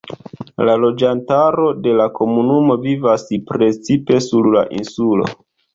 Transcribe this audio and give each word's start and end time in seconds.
La 0.69 0.73
loĝantaro 0.83 1.67
de 1.83 1.93
la 2.01 2.09
komunumo 2.17 2.81
vivas 2.89 3.29
precipe 3.53 4.21
sur 4.31 4.53
la 4.59 4.69
insulo. 4.83 5.33